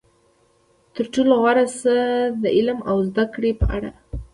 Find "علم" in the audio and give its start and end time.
2.57-2.79